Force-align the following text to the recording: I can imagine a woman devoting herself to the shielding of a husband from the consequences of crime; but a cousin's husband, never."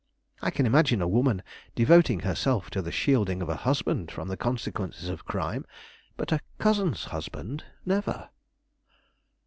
I 0.41 0.49
can 0.49 0.65
imagine 0.65 0.99
a 0.99 1.07
woman 1.07 1.43
devoting 1.75 2.21
herself 2.21 2.71
to 2.71 2.81
the 2.81 2.91
shielding 2.91 3.39
of 3.39 3.49
a 3.49 3.55
husband 3.55 4.09
from 4.09 4.29
the 4.29 4.35
consequences 4.35 5.09
of 5.09 5.25
crime; 5.25 5.63
but 6.17 6.31
a 6.31 6.39
cousin's 6.57 7.03
husband, 7.13 7.65
never." 7.85 8.31